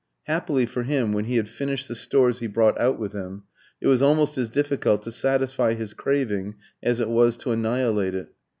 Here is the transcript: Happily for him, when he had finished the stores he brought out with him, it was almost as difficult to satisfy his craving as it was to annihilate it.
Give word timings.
Happily 0.23 0.65
for 0.65 0.81
him, 0.81 1.13
when 1.13 1.25
he 1.25 1.35
had 1.35 1.47
finished 1.47 1.87
the 1.87 1.93
stores 1.93 2.39
he 2.39 2.47
brought 2.47 2.75
out 2.81 2.97
with 2.97 3.13
him, 3.13 3.43
it 3.79 3.85
was 3.85 4.01
almost 4.01 4.35
as 4.35 4.49
difficult 4.49 5.03
to 5.03 5.11
satisfy 5.11 5.75
his 5.75 5.93
craving 5.93 6.55
as 6.81 6.99
it 6.99 7.07
was 7.07 7.37
to 7.37 7.51
annihilate 7.51 8.15
it. 8.15 8.29